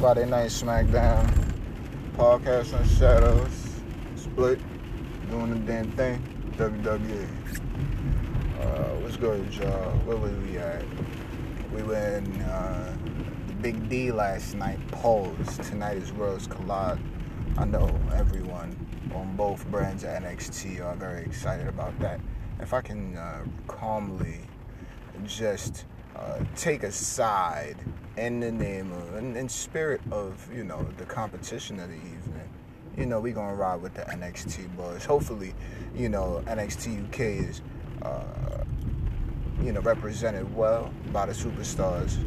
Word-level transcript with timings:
Friday 0.00 0.24
Night 0.24 0.48
SmackDown. 0.48 1.30
Podcast 2.16 2.72
on 2.72 2.88
Shadows. 2.88 3.50
Split. 4.16 4.58
Doing 5.28 5.50
the 5.50 5.56
damn 5.70 5.90
thing. 5.90 6.22
WWE. 6.56 7.28
Uh, 8.58 8.94
what's 9.02 9.18
good, 9.18 9.54
y'all? 9.56 9.90
Where 10.06 10.16
were 10.16 10.30
we 10.30 10.56
at? 10.56 10.82
We 11.74 11.82
were 11.82 12.16
in 12.16 12.40
uh, 12.40 12.96
Big 13.60 13.90
D 13.90 14.10
last 14.10 14.54
night. 14.54 14.78
Pose. 14.90 15.58
Tonight 15.68 15.98
is 15.98 16.14
Worlds 16.14 16.46
Collide. 16.46 16.98
I 17.58 17.66
know 17.66 17.94
everyone 18.14 18.74
on 19.14 19.36
both 19.36 19.66
brands 19.66 20.04
of 20.04 20.08
NXT 20.12 20.82
are 20.82 20.96
very 20.96 21.26
excited 21.26 21.68
about 21.68 21.98
that. 21.98 22.20
If 22.58 22.72
I 22.72 22.80
can 22.80 23.18
uh, 23.18 23.44
calmly 23.68 24.38
just 25.26 25.84
uh, 26.16 26.38
take 26.56 26.82
a 26.82 26.92
side 26.92 27.76
in 28.16 28.40
the 28.40 28.52
name 28.52 28.92
of, 28.92 29.16
in, 29.16 29.36
in 29.36 29.48
spirit 29.48 30.00
of, 30.10 30.48
you 30.52 30.64
know, 30.64 30.86
the 30.98 31.04
competition 31.04 31.80
of 31.80 31.88
the 31.88 31.96
evening, 31.96 32.48
you 32.96 33.06
know, 33.06 33.20
we 33.20 33.32
gonna 33.32 33.54
ride 33.54 33.80
with 33.80 33.94
the 33.94 34.02
NXT 34.02 34.76
boys. 34.76 35.04
Hopefully, 35.04 35.54
you 35.94 36.08
know, 36.08 36.42
NXT 36.46 37.08
UK 37.08 37.20
is, 37.48 37.62
uh, 38.02 38.64
you 39.62 39.72
know, 39.72 39.80
represented 39.80 40.54
well 40.54 40.92
by 41.12 41.26
the 41.26 41.32
superstars, 41.32 42.18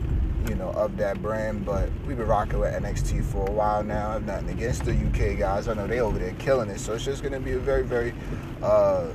you 0.50 0.56
know, 0.56 0.70
of 0.70 0.98
that 0.98 1.22
brand. 1.22 1.66
But 1.66 1.90
we've 2.08 2.18
been 2.18 2.28
rocking 2.28 2.60
with 2.60 2.74
NXT 2.74 3.24
for 3.26 3.48
a 3.48 3.52
while 3.52 3.84
now. 3.84 4.10
I 4.10 4.14
have 4.14 4.26
nothing 4.26 4.50
against 4.50 4.86
the 4.86 4.94
UK 4.94 5.38
guys. 5.38 5.68
I 5.68 5.74
know 5.74 5.86
they 5.86 6.00
over 6.00 6.18
there 6.18 6.34
killing 6.40 6.70
it. 6.70 6.80
So 6.80 6.94
it's 6.94 7.06
just 7.06 7.22
gonna 7.22 7.40
be 7.40 7.54
a 7.54 7.60
very, 7.60 7.84
very, 7.84 8.14
uh, 8.62 9.08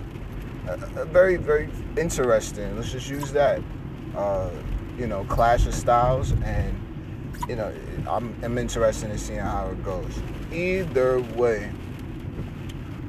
a, 0.69 0.73
a 0.97 1.05
very, 1.07 1.37
very 1.37 1.69
interesting. 1.97 2.77
Let's 2.77 2.93
just 2.93 3.09
use 3.09 3.33
that. 3.33 3.63
Uh, 4.19 4.51
you 4.99 5.07
know, 5.07 5.25
clash 5.27 5.65
of 5.67 5.75
styles, 5.75 6.33
and 6.43 6.75
you 7.49 7.55
know, 7.55 7.73
I'm, 8.09 8.35
I'm 8.43 8.59
interested 8.59 9.11
in 9.11 9.17
seeing 9.17 9.39
how 9.39 9.69
it 9.69 9.85
goes. 9.85 10.13
Either 10.53 11.21
way, 11.21 11.71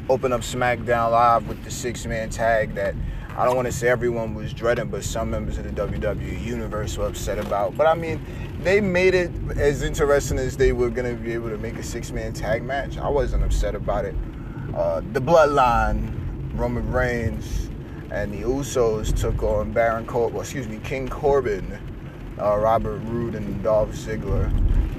open 0.08 0.32
up 0.32 0.42
SmackDown 0.42 1.12
Live 1.12 1.48
with 1.48 1.64
the 1.64 1.72
six 1.72 2.06
man 2.06 2.30
tag 2.30 2.76
that 2.76 2.94
I 3.36 3.46
don't 3.46 3.56
want 3.56 3.68
to 3.68 3.72
say 3.72 3.88
everyone 3.88 4.36
was 4.36 4.54
dreading, 4.54 4.90
but 4.90 5.04
some 5.04 5.32
members 5.32 5.58
of 5.58 5.64
the 5.64 5.70
WWE 5.70 6.46
universe 6.46 6.98
were 6.98 7.08
upset 7.08 7.40
about. 7.40 7.76
But 7.78 7.88
I 7.88 7.94
mean, 7.96 8.23
they 8.62 8.82
made 8.82 9.16
it 9.16 9.32
as 9.56 9.82
interesting 9.82 10.38
as 10.38 10.58
they 10.58 10.73
were 10.73 10.90
going 10.90 11.16
to 11.16 11.22
be 11.22 11.34
able 11.34 11.50
to 11.50 11.58
make 11.58 11.78
a 11.78 11.84
six 11.84 12.12
man 12.12 12.34
tag 12.34 12.64
match. 12.64 12.98
I 12.98 13.10
wasn't 13.10 13.44
upset 13.44 13.76
about 13.76 14.06
it. 14.06 14.16
Uh, 14.76 15.02
the 15.14 15.22
Bloodline, 15.22 16.12
Roman 16.54 16.92
Reigns, 16.92 17.69
and 18.12 18.34
the 18.34 18.42
Usos 18.42 19.16
took 19.16 19.44
on 19.44 19.72
Baron 19.72 20.06
Corbin, 20.06 20.34
well, 20.36 20.42
excuse 20.42 20.68
me, 20.68 20.80
King 20.84 21.08
Corbin, 21.08 21.80
uh, 22.40 22.58
Robert 22.58 23.00
Roode, 23.00 23.36
and 23.36 23.62
Dolph 23.64 23.92
Ziggler. 23.92 24.50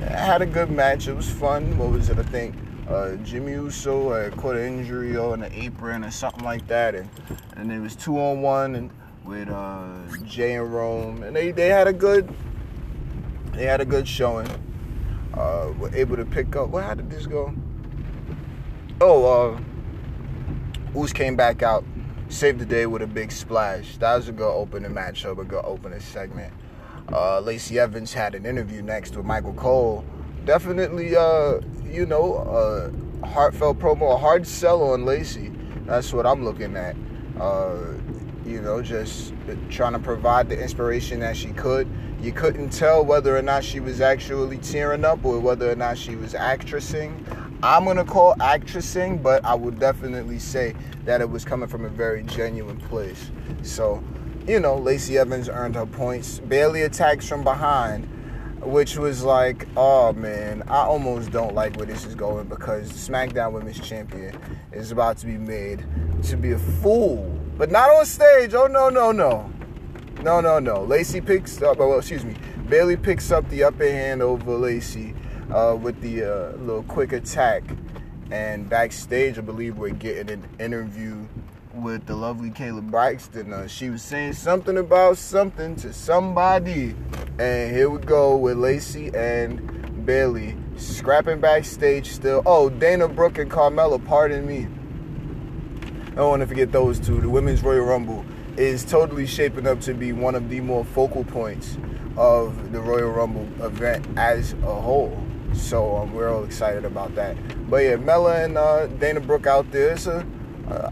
Had 0.00 0.42
a 0.42 0.46
good 0.46 0.70
match. 0.70 1.08
It 1.08 1.14
was 1.14 1.28
fun. 1.30 1.76
What 1.76 1.90
was 1.90 2.08
it? 2.08 2.18
I 2.18 2.22
think 2.22 2.54
uh, 2.88 3.16
Jimmy 3.16 3.52
Uso 3.52 4.12
had 4.12 4.36
caught 4.36 4.56
an 4.56 4.80
injury 4.80 5.16
on 5.16 5.42
an 5.42 5.52
apron 5.52 6.04
or 6.04 6.10
something 6.10 6.44
like 6.44 6.66
that, 6.68 6.94
and 6.94 7.08
and 7.56 7.70
it 7.70 7.80
was 7.80 7.94
two 7.94 8.18
on 8.18 8.40
one 8.40 8.74
and 8.76 8.90
with 9.24 9.48
uh, 9.48 9.98
Jay 10.24 10.54
and 10.54 10.72
Rome, 10.72 11.22
and 11.22 11.36
they, 11.36 11.52
they 11.52 11.68
had 11.68 11.86
a 11.86 11.92
good 11.92 12.32
they 13.52 13.64
had 13.64 13.80
a 13.80 13.84
good 13.84 14.08
showing. 14.08 14.48
Uh, 15.34 15.72
were 15.78 15.94
able 15.94 16.16
to 16.16 16.24
pick 16.24 16.56
up. 16.56 16.70
Well, 16.70 16.84
how 16.84 16.94
did 16.94 17.08
this 17.08 17.26
go? 17.26 17.54
Oh, 19.00 19.60
uh, 20.94 21.00
Us 21.00 21.12
came 21.12 21.36
back 21.36 21.62
out 21.62 21.84
saved 22.30 22.60
the 22.60 22.64
day 22.64 22.86
with 22.86 23.02
a 23.02 23.06
big 23.06 23.32
splash. 23.32 23.96
That 23.96 24.16
was 24.16 24.28
a 24.28 24.32
good 24.32 24.52
opening 24.52 24.92
matchup, 24.92 25.38
a 25.40 25.44
good 25.44 25.64
opening 25.64 26.00
segment. 26.00 26.54
Uh, 27.12 27.40
Lacey 27.40 27.78
Evans 27.78 28.12
had 28.12 28.36
an 28.36 28.46
interview 28.46 28.82
next 28.82 29.16
with 29.16 29.26
Michael 29.26 29.52
Cole. 29.54 30.04
Definitely, 30.44 31.16
uh, 31.16 31.60
you 31.84 32.06
know, 32.06 32.36
a 33.22 33.26
heartfelt 33.26 33.80
promo, 33.80 34.14
a 34.14 34.16
hard 34.16 34.46
sell 34.46 34.82
on 34.82 35.04
Lacey. 35.04 35.50
That's 35.86 36.12
what 36.12 36.24
I'm 36.24 36.44
looking 36.44 36.76
at. 36.76 36.94
Uh, 37.38 37.94
you 38.46 38.60
know, 38.60 38.80
just 38.80 39.34
trying 39.68 39.92
to 39.92 39.98
provide 39.98 40.48
the 40.48 40.60
inspiration 40.60 41.20
that 41.20 41.36
she 41.36 41.48
could. 41.50 41.88
You 42.22 42.32
couldn't 42.32 42.70
tell 42.70 43.04
whether 43.04 43.36
or 43.36 43.42
not 43.42 43.64
she 43.64 43.80
was 43.80 44.00
actually 44.00 44.58
tearing 44.58 45.04
up 45.04 45.24
or 45.24 45.40
whether 45.40 45.70
or 45.70 45.76
not 45.76 45.98
she 45.98 46.14
was 46.14 46.34
actressing. 46.34 47.24
I'm 47.62 47.84
gonna 47.84 48.06
call 48.06 48.34
actressing, 48.36 49.22
but 49.22 49.44
I 49.44 49.54
would 49.54 49.78
definitely 49.78 50.38
say 50.38 50.74
that 51.04 51.20
it 51.20 51.28
was 51.28 51.44
coming 51.44 51.68
from 51.68 51.84
a 51.84 51.90
very 51.90 52.22
genuine 52.22 52.78
place. 52.78 53.30
So, 53.62 54.02
you 54.46 54.60
know, 54.60 54.76
Lacey 54.76 55.18
Evans 55.18 55.50
earned 55.50 55.74
her 55.74 55.84
points. 55.84 56.38
Bayley 56.38 56.82
attacks 56.82 57.28
from 57.28 57.44
behind, 57.44 58.08
which 58.62 58.96
was 58.96 59.22
like, 59.22 59.68
oh 59.76 60.14
man, 60.14 60.62
I 60.68 60.84
almost 60.84 61.32
don't 61.32 61.54
like 61.54 61.76
where 61.76 61.84
this 61.84 62.06
is 62.06 62.14
going 62.14 62.48
because 62.48 62.90
SmackDown 62.92 63.52
Women's 63.52 63.86
Champion 63.86 64.38
is 64.72 64.90
about 64.90 65.18
to 65.18 65.26
be 65.26 65.36
made 65.36 65.84
to 66.22 66.38
be 66.38 66.52
a 66.52 66.58
fool, 66.58 67.38
but 67.58 67.70
not 67.70 67.90
on 67.90 68.06
stage. 68.06 68.54
Oh 68.54 68.68
no, 68.68 68.88
no, 68.88 69.12
no, 69.12 69.52
no, 70.22 70.40
no, 70.40 70.58
no. 70.60 70.82
Lacey 70.84 71.20
picks 71.20 71.60
up. 71.60 71.78
Oh, 71.78 71.90
well, 71.90 71.98
excuse 71.98 72.24
me. 72.24 72.36
Bayley 72.70 72.96
picks 72.96 73.30
up 73.30 73.46
the 73.50 73.64
upper 73.64 73.84
hand 73.84 74.22
over 74.22 74.52
Lacey 74.54 75.14
uh, 75.52 75.76
with 75.76 76.00
the 76.00 76.24
uh, 76.24 76.56
little 76.58 76.82
quick 76.84 77.12
attack 77.12 77.62
and 78.30 78.68
backstage, 78.68 79.38
I 79.38 79.40
believe 79.40 79.76
we're 79.76 79.90
getting 79.90 80.30
an 80.30 80.48
interview 80.58 81.26
with 81.74 82.06
the 82.06 82.14
lovely 82.14 82.50
Kayla 82.50 82.88
Braxton. 82.90 83.52
Uh, 83.52 83.66
she 83.66 83.90
was 83.90 84.02
saying 84.02 84.34
something 84.34 84.78
about 84.78 85.18
something 85.18 85.76
to 85.76 85.92
somebody. 85.92 86.94
And 87.38 87.74
here 87.74 87.88
we 87.88 88.00
go 88.00 88.36
with 88.36 88.58
Lacey 88.58 89.10
and 89.14 90.04
Bayley 90.04 90.56
scrapping 90.76 91.40
backstage 91.40 92.08
still. 92.08 92.42
Oh, 92.46 92.70
Dana 92.70 93.08
Brooke 93.08 93.38
and 93.38 93.50
Carmella, 93.50 94.04
pardon 94.04 94.46
me. 94.46 94.66
I 96.12 96.14
don't 96.16 96.30
want 96.30 96.40
to 96.40 96.46
forget 96.46 96.72
those 96.72 96.98
two. 96.98 97.20
The 97.20 97.28
Women's 97.28 97.62
Royal 97.62 97.84
Rumble 97.84 98.24
is 98.56 98.84
totally 98.84 99.26
shaping 99.26 99.66
up 99.66 99.80
to 99.82 99.94
be 99.94 100.12
one 100.12 100.34
of 100.34 100.48
the 100.48 100.60
more 100.60 100.84
focal 100.84 101.24
points 101.24 101.78
of 102.16 102.72
the 102.72 102.80
Royal 102.80 103.10
Rumble 103.10 103.48
event 103.64 104.06
as 104.16 104.52
a 104.52 104.74
whole. 104.74 105.16
So 105.54 105.96
um, 105.96 106.14
we're 106.14 106.32
all 106.32 106.44
excited 106.44 106.84
about 106.84 107.14
that. 107.14 107.36
But 107.70 107.78
yeah, 107.78 107.96
Mela 107.96 108.44
and 108.44 108.56
uh, 108.56 108.86
Dana 108.86 109.20
Brooke 109.20 109.46
out 109.46 109.70
there. 109.70 109.92
It's 109.92 110.06
a, 110.06 110.26
uh, 110.68 110.90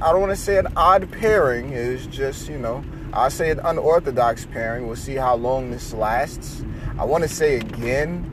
I 0.00 0.12
don't 0.12 0.20
want 0.20 0.32
to 0.32 0.36
say 0.36 0.56
an 0.58 0.68
odd 0.76 1.10
pairing. 1.12 1.72
It's 1.72 2.06
just, 2.06 2.48
you 2.48 2.58
know, 2.58 2.84
I 3.12 3.28
say 3.28 3.50
an 3.50 3.60
unorthodox 3.60 4.46
pairing. 4.46 4.86
We'll 4.86 4.96
see 4.96 5.16
how 5.16 5.34
long 5.34 5.70
this 5.70 5.92
lasts. 5.92 6.64
I 6.98 7.04
want 7.04 7.22
to 7.22 7.28
say 7.28 7.56
again, 7.56 8.28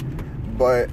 but 0.58 0.90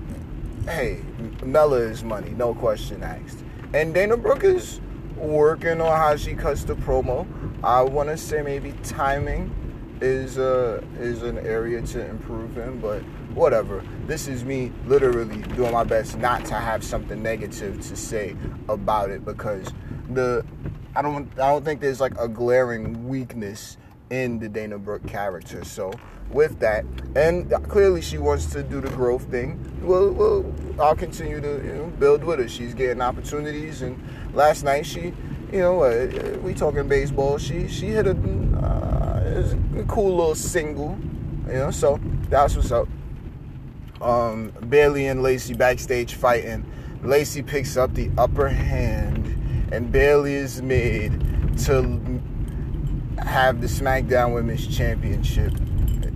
hey, 0.67 1.03
Mela 1.43 1.79
is 1.79 2.05
money, 2.05 2.31
no 2.31 2.55
question 2.55 3.03
asked. 3.03 3.45
And 3.73 3.93
Dana 3.93 4.17
Brooke 4.17 4.45
is 4.45 4.81
working 5.17 5.81
on 5.81 5.97
how 5.97 6.17
she 6.17 6.35
cuts 6.35 6.65
the 6.65 6.75
promo. 6.77 7.27
I 7.63 7.83
want 7.83 8.09
to 8.09 8.17
say 8.17 8.43
maybe 8.43 8.73
timing 8.83 9.55
is 10.01 10.39
uh, 10.39 10.83
is 10.99 11.23
an 11.23 11.39
area 11.39 11.83
to 11.83 12.07
improve 12.07 12.59
in, 12.59 12.81
but 12.81 13.03
whatever. 13.35 13.83
This 14.07 14.29
is 14.29 14.45
me 14.45 14.73
literally 14.87 15.43
doing 15.55 15.73
my 15.73 15.85
best 15.85 16.19
not 16.19 16.45
to 16.47 16.55
have 16.55 16.85
something 16.85 17.23
negative 17.23 17.81
to 17.89 17.97
say 17.97 18.37
about 18.69 19.11
it 19.11 19.25
because 19.25 19.73
the 20.11 20.45
I 20.95 21.03
don't 21.03 21.29
I 21.35 21.49
don't 21.51 21.65
think 21.65 21.81
there's 21.81 22.01
like 22.01 22.19
a 22.19 22.29
glaring 22.29 23.09
weakness 23.09 23.77
in 24.11 24.39
the 24.39 24.49
Dana 24.49 24.79
Brooke 24.79 25.07
character. 25.07 25.65
So 25.65 25.93
with 26.31 26.61
that, 26.61 26.85
and 27.17 27.51
clearly 27.69 28.01
she 28.01 28.19
wants 28.19 28.47
to 28.47 28.63
do 28.63 28.81
the 28.81 28.91
growth 28.91 29.25
thing. 29.25 29.59
Well, 29.83 30.11
well 30.11 30.55
I'll 30.79 30.95
continue 30.95 31.41
to 31.41 31.49
you 31.65 31.75
know, 31.75 31.87
build 31.99 32.23
with 32.23 32.39
her. 32.39 32.49
She's 32.49 32.75
getting 32.75 33.01
opportunities, 33.01 33.83
and 33.83 34.01
last 34.33 34.63
night 34.63 34.87
she, 34.87 35.13
you 35.53 35.61
know, 35.61 35.83
uh, 35.83 36.39
we 36.43 36.55
talking 36.55 36.87
baseball. 36.87 37.39
She 37.39 37.67
she 37.67 37.87
hit 37.87 38.07
a, 38.07 38.13
uh, 38.13 39.81
a 39.81 39.85
cool 39.85 40.15
little 40.17 40.35
single, 40.37 40.97
you 41.49 41.55
know. 41.55 41.71
So 41.73 41.99
that's 42.29 42.55
what's 42.55 42.71
up 42.71 42.89
um, 44.05 44.53
Bayley 44.69 45.07
and 45.07 45.23
Lacey 45.23 45.55
backstage 45.55 46.15
fighting. 46.15 46.71
Lacey 47.03 47.43
picks 47.43 47.77
up 47.77 47.95
the 47.95 48.11
upper 48.17 48.49
hand, 48.49 49.27
and 49.73 49.91
Bayley 49.91 50.35
is 50.35 50.63
made 50.63 51.13
to 51.65 51.83
have 53.19 53.61
the 53.61 53.67
SmackDown 53.67 54.35
Women's 54.35 54.67
Championship. 54.67 55.53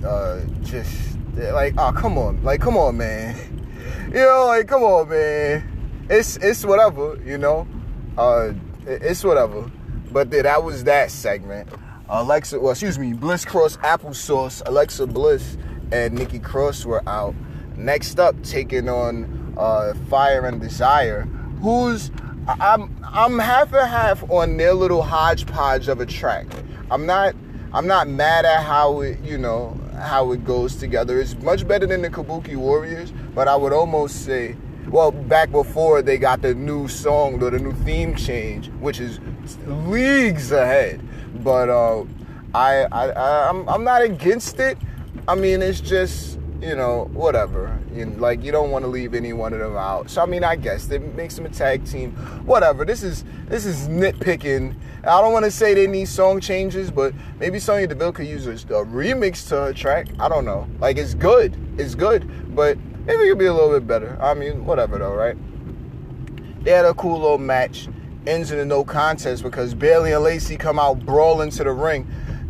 Uh, 0.05 0.41
just 0.63 1.17
like, 1.35 1.75
oh, 1.79 1.93
come 1.93 2.19
on, 2.19 2.43
like, 2.45 2.61
come 2.61 2.77
on, 2.77 2.97
man. 2.97 3.37
You 4.09 4.15
know, 4.15 4.47
like, 4.47 4.67
come 4.69 4.83
on, 4.83 5.11
man. 5.11 6.07
It's 6.09 6.39
it's 6.39 6.65
whatever, 6.65 7.19
you 7.27 7.37
know. 7.37 7.69
Uh, 8.17 8.53
it's 8.87 9.23
whatever. 9.23 9.71
But 10.11 10.31
that 10.31 10.63
was 10.63 10.85
that 10.85 11.11
segment. 11.11 11.69
Alexa, 12.09 12.59
well, 12.59 12.71
excuse 12.71 12.99
me, 12.99 13.13
Bliss 13.13 13.45
Cross 13.45 13.77
Applesauce, 13.79 14.63
Alexa 14.65 15.07
Bliss 15.07 15.59
and 15.93 16.15
Nikki 16.15 16.39
Cross 16.39 16.87
were 16.87 17.07
out. 17.07 17.35
Next 17.79 18.19
up, 18.19 18.41
taking 18.43 18.89
on 18.89 19.55
uh, 19.57 19.95
Fire 20.11 20.45
and 20.47 20.61
Desire, 20.61 21.23
who's 21.63 22.11
I'm 22.49 22.95
I'm 23.05 23.39
half 23.39 23.73
and 23.73 23.89
half 23.89 24.29
on 24.31 24.57
their 24.57 24.75
little 24.75 25.03
hodgepodge 25.03 25.87
of 25.87 26.01
a 26.01 26.07
track. 26.07 26.47
I'm 26.91 27.07
not 27.07 27.37
I'm 27.73 27.87
not 27.87 28.09
mad 28.09 28.45
at 28.45 28.65
how 28.65 29.03
it 29.03 29.21
you 29.21 29.39
know 29.39 29.79
how 29.97 30.33
it 30.33 30.45
goes 30.45 30.75
together. 30.75 31.21
It's 31.21 31.37
much 31.37 31.67
better 31.69 31.87
than 31.87 32.03
the 32.03 32.11
Kabuki 32.11 32.57
Warriors, 32.57 33.13
but 33.35 33.47
I 33.47 33.55
would 33.55 33.73
almost 33.73 34.25
say, 34.25 34.57
well, 34.89 35.13
back 35.13 35.53
before 35.53 36.03
they 36.03 36.19
got 36.19 36.43
the 36.43 36.55
new 36.55 36.89
song 36.89 37.43
or 37.43 37.51
the 37.51 37.59
new 37.59 37.73
theme 37.85 38.17
change, 38.17 38.71
which 38.81 38.99
is 38.99 39.21
leagues 39.67 40.51
ahead. 40.51 41.01
But 41.45 41.69
uh, 41.69 42.05
I, 42.55 42.87
I, 42.91 43.09
I, 43.11 43.49
I'm, 43.51 43.69
I'm 43.69 43.85
not 43.85 44.03
against 44.03 44.59
it. 44.59 44.79
I 45.27 45.35
mean, 45.35 45.63
it's 45.63 45.81
just 45.81 46.38
you 46.61 46.75
know, 46.75 47.09
whatever. 47.13 47.79
You 47.95 48.07
like 48.07 48.43
you 48.43 48.53
don't 48.53 48.71
want 48.71 48.85
to 48.85 48.89
leave 48.89 49.15
any 49.15 49.33
one 49.33 49.53
of 49.53 49.61
them 49.61 49.77
out. 49.77 50.11
So 50.11 50.23
I 50.23 50.27
mean, 50.27 50.45
I 50.45 50.57
guess 50.57 50.87
they 50.87 50.99
makes 50.99 51.37
them 51.37 51.47
a 51.47 51.51
tag 51.51 51.87
team. 51.87 52.13
Whatever. 52.45 52.85
This 52.85 53.03
is 53.03 53.25
this 53.47 53.65
is 53.65 53.89
nitpicking. 53.89 54.75
I 55.05 55.21
don't 55.21 55.33
want 55.33 55.45
to 55.45 55.51
say 55.51 55.75
they 55.75 55.87
need 55.87 56.09
song 56.09 56.41
changes, 56.41 56.91
but 56.91 57.15
maybe 57.39 57.59
Sonya 57.59 57.87
Deville 57.87 58.13
could 58.13 58.27
use 58.27 58.47
a, 58.47 58.53
a 58.53 58.85
remix 58.85 59.49
to 59.49 59.67
a 59.67 59.75
track. 59.75 60.09
I 60.19 60.29
don't 60.29 60.45
know. 60.45 60.67
Like 60.81 60.97
it's 60.97 61.15
good. 61.15 61.57
It's 61.79 61.95
good, 61.95 62.55
but 62.55 62.77
maybe 63.07 63.23
it 63.23 63.29
could 63.29 63.39
be 63.39 63.47
a 63.47 63.55
little 63.55 63.73
bit 63.73 63.87
better. 63.87 64.19
I 64.21 64.35
mean, 64.35 64.65
whatever 64.65 64.99
though, 64.99 65.15
right? 65.15 65.37
They 66.65 66.73
had 66.73 66.85
a 66.85 66.95
cool 66.95 67.21
little 67.21 67.39
match. 67.39 67.89
Ends 68.27 68.51
in 68.51 68.59
a 68.59 68.65
no 68.65 68.85
contest 68.85 69.43
because 69.43 69.75
Bayley 69.75 70.13
and 70.13 70.23
Lacey 70.23 70.57
come 70.57 70.79
out 70.79 71.07
brawling 71.07 71.51
to 71.51 71.65
the 71.65 71.71
ring 71.71 72.07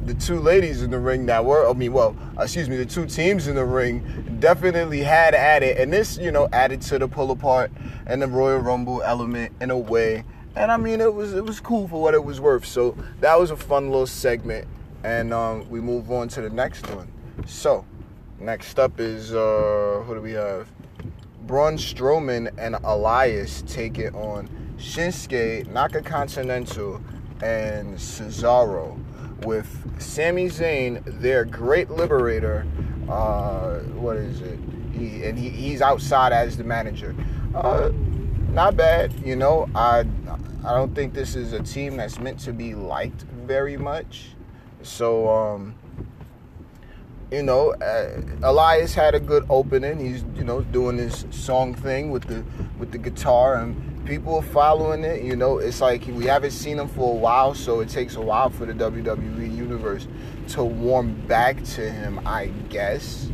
the 0.08 0.14
two 0.14 0.40
ladies 0.40 0.82
in 0.82 0.90
the 0.90 0.98
ring 0.98 1.26
that 1.26 1.44
were, 1.44 1.68
I 1.68 1.72
mean, 1.74 1.92
well, 1.92 2.16
excuse 2.40 2.68
me, 2.68 2.76
the 2.76 2.86
two 2.86 3.04
teams 3.04 3.46
in 3.46 3.54
the 3.54 3.64
ring 3.64 4.38
definitely 4.40 5.02
had 5.02 5.34
at 5.34 5.62
it. 5.62 5.76
And 5.76 5.92
this, 5.92 6.16
you 6.16 6.32
know, 6.32 6.48
added 6.50 6.80
to 6.82 6.98
the 6.98 7.06
pull 7.06 7.30
apart 7.30 7.70
and 8.06 8.22
the 8.22 8.26
Royal 8.26 8.58
Rumble 8.58 9.02
element 9.02 9.52
in 9.60 9.70
a 9.70 9.76
way. 9.76 10.24
And 10.56 10.72
I 10.72 10.78
mean, 10.78 11.02
it 11.02 11.12
was 11.12 11.34
it 11.34 11.44
was 11.44 11.60
cool 11.60 11.86
for 11.88 12.00
what 12.00 12.14
it 12.14 12.24
was 12.24 12.40
worth. 12.40 12.64
So 12.64 12.96
that 13.20 13.38
was 13.38 13.50
a 13.50 13.56
fun 13.56 13.90
little 13.90 14.06
segment. 14.06 14.66
And 15.04 15.32
um, 15.32 15.68
we 15.68 15.80
move 15.80 16.10
on 16.10 16.28
to 16.28 16.40
the 16.40 16.50
next 16.50 16.88
one. 16.90 17.12
So 17.46 17.84
next 18.40 18.78
up 18.78 18.98
is 18.98 19.34
uh, 19.34 20.02
who 20.06 20.14
do 20.14 20.20
we 20.22 20.32
have? 20.32 20.68
Braun 21.46 21.76
Strowman 21.76 22.50
and 22.58 22.76
Elias 22.82 23.62
take 23.66 23.98
it 23.98 24.14
on 24.14 24.48
Shinsuke, 24.78 25.66
Naka 25.70 26.02
Continental, 26.02 27.00
and 27.42 27.96
Cesaro 27.96 28.98
with 29.44 30.00
Sami 30.00 30.46
Zayn, 30.48 31.02
their 31.20 31.44
great 31.44 31.90
liberator. 31.90 32.66
Uh, 33.08 33.78
what 33.94 34.16
is 34.16 34.40
it? 34.40 34.58
He, 34.92 35.24
and 35.24 35.38
he, 35.38 35.48
he's 35.48 35.80
outside 35.80 36.32
as 36.32 36.56
the 36.56 36.64
manager. 36.64 37.14
Uh, 37.54 37.90
not 38.50 38.76
bad, 38.76 39.12
you 39.24 39.36
know. 39.36 39.68
I 39.74 40.04
I 40.64 40.74
don't 40.74 40.94
think 40.94 41.14
this 41.14 41.36
is 41.36 41.52
a 41.52 41.62
team 41.62 41.96
that's 41.96 42.18
meant 42.18 42.40
to 42.40 42.52
be 42.52 42.74
liked 42.74 43.22
very 43.22 43.76
much. 43.76 44.30
So 44.82 45.28
um, 45.28 45.74
you 47.30 47.42
know, 47.42 47.72
uh, 47.74 48.20
Elias 48.42 48.94
had 48.94 49.14
a 49.14 49.20
good 49.20 49.46
opening. 49.50 49.98
He's 49.98 50.24
you 50.34 50.44
know 50.44 50.62
doing 50.62 50.98
his 50.98 51.26
song 51.30 51.74
thing 51.74 52.10
with 52.10 52.24
the 52.24 52.44
with 52.78 52.90
the 52.90 52.98
guitar 52.98 53.56
and 53.56 53.87
people 54.08 54.36
are 54.36 54.42
following 54.42 55.04
it. 55.04 55.22
You 55.22 55.36
know, 55.36 55.58
it's 55.58 55.80
like 55.80 56.06
we 56.06 56.24
haven't 56.24 56.52
seen 56.52 56.78
him 56.78 56.88
for 56.88 57.12
a 57.12 57.16
while, 57.16 57.54
so 57.54 57.80
it 57.80 57.90
takes 57.90 58.16
a 58.16 58.20
while 58.20 58.48
for 58.48 58.64
the 58.64 58.72
WWE 58.72 59.54
universe 59.54 60.08
to 60.48 60.64
warm 60.64 61.14
back 61.26 61.62
to 61.62 61.90
him, 61.90 62.18
I 62.26 62.46
guess. 62.70 63.30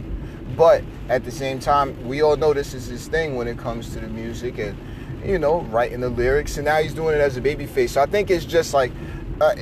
But 0.56 0.82
at 1.08 1.24
the 1.24 1.30
same 1.30 1.60
time, 1.60 2.06
we 2.06 2.22
all 2.22 2.36
know 2.36 2.52
this 2.52 2.74
is 2.74 2.86
his 2.88 3.06
thing 3.06 3.36
when 3.36 3.48
it 3.48 3.56
comes 3.56 3.90
to 3.94 4.00
the 4.00 4.08
music 4.08 4.58
and 4.58 4.76
you 5.24 5.38
know 5.38 5.60
writing 5.62 6.00
the 6.00 6.10
lyrics, 6.10 6.56
and 6.58 6.66
now 6.66 6.78
he's 6.78 6.92
doing 6.92 7.14
it 7.14 7.20
as 7.20 7.36
a 7.36 7.40
babyface. 7.40 7.90
So 7.90 8.02
I 8.02 8.06
think 8.06 8.30
it's 8.30 8.44
just 8.44 8.74
like 8.74 8.92
uh, 9.40 9.54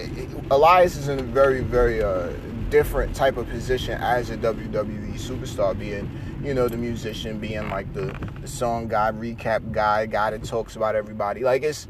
Elias 0.51 0.97
is 0.97 1.09
in 1.09 1.21
a 1.21 1.23
very, 1.23 1.61
very 1.61 2.03
uh, 2.03 2.31
different 2.71 3.15
type 3.15 3.37
of 3.37 3.49
position 3.51 4.01
as 4.01 4.31
a 4.31 4.37
WWE 4.39 5.15
superstar, 5.15 5.79
being 5.79 6.11
you 6.43 6.55
know, 6.55 6.69
the 6.69 6.77
musician 6.77 7.39
being 7.39 7.69
like 7.69 7.93
the, 7.95 8.17
the 8.41 8.49
song 8.49 8.89
guy, 8.89 9.13
recap 9.13 9.71
guy, 9.73 10.07
guy 10.07 10.31
that 10.31 10.43
talks 10.45 10.75
about 10.77 10.97
everybody. 10.97 11.43
Like 11.43 11.63
it's 11.63 11.87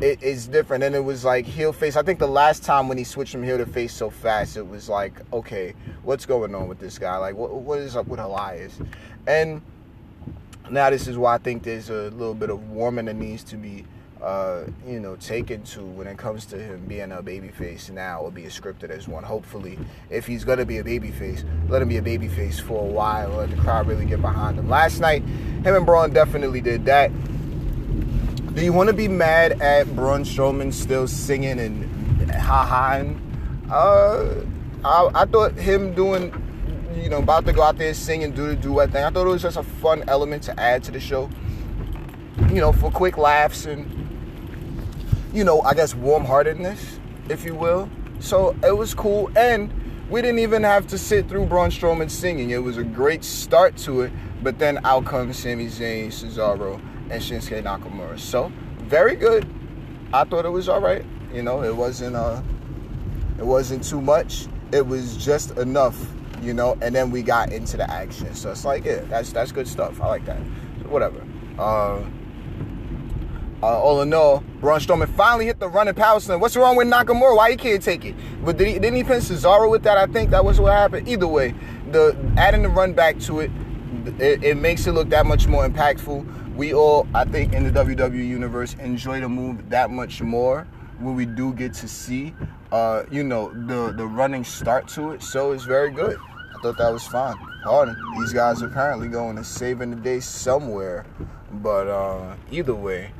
it's 0.00 0.46
different. 0.46 0.82
And 0.84 0.94
it 0.94 1.04
was 1.04 1.24
like 1.24 1.44
heel 1.44 1.72
face. 1.72 1.96
I 1.96 2.02
think 2.02 2.18
the 2.18 2.26
last 2.26 2.62
time 2.62 2.88
when 2.88 2.98
he 2.98 3.04
switched 3.04 3.32
from 3.32 3.42
heel 3.42 3.58
to 3.58 3.66
face 3.66 3.92
so 3.92 4.10
fast, 4.10 4.56
it 4.56 4.66
was 4.66 4.88
like, 4.88 5.12
okay, 5.32 5.74
what's 6.02 6.26
going 6.26 6.54
on 6.54 6.68
with 6.68 6.78
this 6.78 6.98
guy? 6.98 7.16
Like, 7.16 7.36
what 7.36 7.52
what 7.52 7.78
is 7.78 7.96
up 7.96 8.06
with 8.06 8.20
Elias? 8.20 8.78
And 9.26 9.62
now 10.70 10.90
this 10.90 11.08
is 11.08 11.18
why 11.18 11.34
I 11.34 11.38
think 11.38 11.62
there's 11.62 11.90
a 11.90 12.10
little 12.10 12.34
bit 12.34 12.50
of 12.50 12.70
warming 12.70 13.06
that 13.06 13.16
needs 13.16 13.44
to 13.44 13.56
be 13.56 13.84
uh, 14.22 14.64
you 14.86 15.00
know, 15.00 15.16
taken 15.16 15.62
to 15.62 15.80
when 15.82 16.06
it 16.06 16.18
comes 16.18 16.44
to 16.46 16.58
him 16.58 16.84
being 16.86 17.12
a 17.12 17.22
babyface 17.22 17.90
now 17.90 18.20
or 18.20 18.30
be 18.30 18.44
as 18.44 18.58
scripted 18.58 18.90
as 18.90 19.08
one. 19.08 19.24
Hopefully, 19.24 19.78
if 20.10 20.26
he's 20.26 20.44
gonna 20.44 20.64
be 20.64 20.78
a 20.78 20.84
babyface, 20.84 21.44
let 21.68 21.80
him 21.80 21.88
be 21.88 21.96
a 21.96 22.02
babyface 22.02 22.60
for 22.60 22.82
a 22.82 22.86
while, 22.86 23.30
let 23.30 23.50
the 23.50 23.56
crowd 23.56 23.86
really 23.86 24.04
get 24.04 24.20
behind 24.20 24.58
him. 24.58 24.68
Last 24.68 25.00
night, 25.00 25.22
him 25.22 25.74
and 25.74 25.86
Braun 25.86 26.12
definitely 26.12 26.60
did 26.60 26.84
that. 26.84 27.10
Do 28.54 28.64
you 28.64 28.72
want 28.72 28.88
to 28.88 28.92
be 28.92 29.08
mad 29.08 29.62
at 29.62 29.94
Braun 29.94 30.24
Strowman 30.24 30.72
still 30.72 31.06
singing 31.06 31.60
and 31.60 32.30
ha 32.32 32.66
ha? 32.66 33.04
Uh, 33.72 34.44
I, 34.84 35.22
I 35.22 35.24
thought 35.24 35.54
him 35.54 35.94
doing, 35.94 36.32
you 37.00 37.08
know, 37.08 37.18
about 37.18 37.46
to 37.46 37.52
go 37.52 37.62
out 37.62 37.78
there 37.78 37.94
singing, 37.94 38.32
do 38.32 38.48
the 38.48 38.56
duet 38.56 38.90
thing. 38.90 39.04
I 39.04 39.10
thought 39.10 39.26
it 39.26 39.30
was 39.30 39.42
just 39.42 39.56
a 39.56 39.62
fun 39.62 40.04
element 40.08 40.42
to 40.44 40.60
add 40.60 40.82
to 40.84 40.90
the 40.90 41.00
show. 41.00 41.30
You 42.48 42.56
know, 42.56 42.72
for 42.72 42.90
quick 42.90 43.16
laughs 43.16 43.66
and 43.66 44.09
you 45.32 45.44
know, 45.44 45.60
I 45.62 45.74
guess 45.74 45.94
warm 45.94 46.24
heartedness, 46.24 46.98
if 47.28 47.44
you 47.44 47.54
will. 47.54 47.88
So 48.18 48.56
it 48.62 48.76
was 48.76 48.94
cool. 48.94 49.30
And 49.36 49.72
we 50.10 50.20
didn't 50.22 50.40
even 50.40 50.62
have 50.64 50.86
to 50.88 50.98
sit 50.98 51.28
through 51.28 51.46
Braun 51.46 51.70
Strowman 51.70 52.10
singing. 52.10 52.50
It 52.50 52.62
was 52.62 52.76
a 52.76 52.84
great 52.84 53.24
start 53.24 53.76
to 53.78 54.02
it. 54.02 54.12
But 54.42 54.58
then 54.58 54.84
out 54.84 55.04
comes 55.04 55.38
Sami 55.38 55.66
Zayn, 55.66 56.08
Cesaro, 56.08 56.80
and 57.10 57.22
Shinsuke 57.22 57.62
Nakamura. 57.62 58.18
So 58.18 58.50
very 58.78 59.14
good. 59.14 59.46
I 60.12 60.24
thought 60.24 60.44
it 60.44 60.50
was 60.50 60.68
all 60.68 60.80
right. 60.80 61.04
You 61.32 61.42
know, 61.42 61.62
it 61.62 61.74
wasn't 61.74 62.16
uh, 62.16 62.42
it 63.38 63.46
wasn't 63.46 63.84
too 63.84 64.00
much. 64.00 64.46
It 64.72 64.86
was 64.86 65.16
just 65.16 65.52
enough. 65.58 65.96
You 66.42 66.54
know, 66.54 66.76
and 66.80 66.94
then 66.94 67.10
we 67.10 67.22
got 67.22 67.52
into 67.52 67.76
the 67.76 67.88
action. 67.90 68.34
So 68.34 68.50
it's 68.50 68.64
like, 68.64 68.84
yeah, 68.84 69.00
that's 69.08 69.30
that's 69.32 69.52
good 69.52 69.68
stuff. 69.68 70.00
I 70.00 70.06
like 70.06 70.24
that. 70.24 70.40
So 70.82 70.88
whatever. 70.88 71.24
Uh, 71.58 72.02
uh, 73.62 73.80
all 73.80 74.00
in 74.00 74.12
all, 74.14 74.40
Braun 74.60 74.80
Strowman 74.80 75.08
finally 75.14 75.46
hit 75.46 75.60
the 75.60 75.68
running 75.68 75.94
power 75.94 76.18
slam. 76.20 76.40
What's 76.40 76.56
wrong 76.56 76.76
with 76.76 76.88
Nakamura? 76.88 77.36
Why 77.36 77.50
he 77.50 77.56
can't 77.56 77.82
take 77.82 78.04
it? 78.04 78.14
But 78.44 78.56
did 78.56 78.68
he, 78.68 78.74
didn't 78.74 78.96
he 78.96 79.04
pin 79.04 79.20
Cesaro 79.20 79.70
with 79.70 79.82
that? 79.82 79.98
I 79.98 80.06
think 80.06 80.30
that 80.30 80.44
was 80.44 80.60
what 80.60 80.72
happened. 80.72 81.08
Either 81.08 81.26
way, 81.26 81.54
the 81.90 82.16
adding 82.36 82.62
the 82.62 82.68
run 82.68 82.94
back 82.94 83.18
to 83.20 83.40
it, 83.40 83.50
it, 84.18 84.42
it 84.42 84.56
makes 84.56 84.86
it 84.86 84.92
look 84.92 85.10
that 85.10 85.26
much 85.26 85.46
more 85.46 85.68
impactful. 85.68 86.54
We 86.54 86.72
all, 86.72 87.06
I 87.14 87.24
think, 87.24 87.52
in 87.52 87.64
the 87.64 87.70
WWE 87.70 88.26
universe, 88.26 88.74
enjoy 88.74 89.20
the 89.20 89.28
move 89.28 89.68
that 89.70 89.90
much 89.90 90.22
more 90.22 90.66
when 90.98 91.14
we 91.14 91.24
do 91.24 91.52
get 91.54 91.74
to 91.74 91.88
see, 91.88 92.34
uh, 92.72 93.04
you 93.10 93.22
know, 93.22 93.50
the 93.66 93.92
the 93.92 94.06
running 94.06 94.44
start 94.44 94.88
to 94.88 95.12
it. 95.12 95.22
So 95.22 95.52
it's 95.52 95.64
very 95.64 95.90
good. 95.90 96.18
I 96.18 96.62
thought 96.62 96.78
that 96.78 96.92
was 96.92 97.06
fine. 97.06 97.36
Pardon. 97.62 97.96
These 98.18 98.32
guys 98.32 98.62
are 98.62 98.66
apparently 98.66 99.08
going 99.08 99.36
to 99.36 99.44
saving 99.44 99.90
the 99.90 99.96
day 99.96 100.20
somewhere. 100.20 101.06
But 101.52 101.88
uh, 101.88 102.36
either 102.50 102.74
way, 102.74 103.12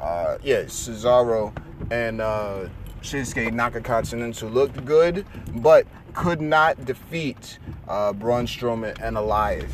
uh, 0.00 0.38
yeah, 0.42 0.62
Cesaro 0.62 1.54
and 1.90 2.20
uh, 2.20 2.68
Shinsuke 3.02 3.50
Nakakontinental 3.52 4.52
looked 4.52 4.84
good, 4.84 5.26
but 5.56 5.86
could 6.14 6.40
not 6.40 6.84
defeat 6.84 7.58
uh, 7.88 8.12
Braun 8.12 8.46
Strowman 8.46 8.98
and 9.00 9.16
Elias. 9.16 9.72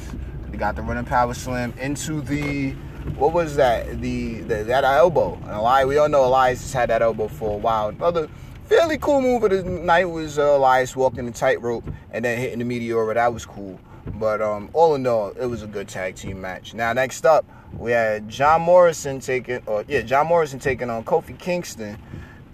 They 0.48 0.58
got 0.58 0.76
the 0.76 0.82
running 0.82 1.04
power 1.04 1.34
slam 1.34 1.72
into 1.78 2.20
the 2.20 2.74
what 3.14 3.32
was 3.32 3.56
that? 3.56 4.00
The, 4.00 4.40
the 4.40 4.64
that 4.64 4.84
elbow. 4.84 5.34
And 5.44 5.52
Elias, 5.52 5.86
we 5.86 5.96
all 5.96 6.08
know 6.08 6.24
Elias 6.24 6.60
has 6.62 6.72
had 6.72 6.90
that 6.90 7.02
elbow 7.02 7.28
for 7.28 7.54
a 7.54 7.56
while. 7.56 7.88
Another 7.88 8.28
fairly 8.64 8.98
cool 8.98 9.20
move 9.22 9.44
of 9.44 9.50
the 9.50 9.62
night 9.62 10.06
was 10.06 10.38
uh, 10.38 10.56
Elias 10.56 10.96
walking 10.96 11.24
the 11.24 11.32
tightrope 11.32 11.84
and 12.10 12.24
then 12.24 12.38
hitting 12.38 12.58
the 12.58 12.64
meteor. 12.64 13.14
That 13.14 13.32
was 13.32 13.46
cool. 13.46 13.78
But 14.18 14.40
um, 14.40 14.70
all 14.72 14.94
in 14.94 15.06
all, 15.06 15.30
it 15.30 15.46
was 15.46 15.62
a 15.62 15.66
good 15.66 15.88
tag 15.88 16.16
team 16.16 16.40
match. 16.40 16.74
Now, 16.74 16.92
next 16.92 17.26
up, 17.26 17.44
we 17.78 17.92
had 17.92 18.28
John 18.28 18.62
Morrison 18.62 19.20
taking, 19.20 19.62
or 19.66 19.84
yeah, 19.88 20.02
John 20.02 20.26
Morrison 20.26 20.58
taking 20.58 20.90
on 20.90 21.04
Kofi 21.04 21.38
Kingston, 21.38 21.98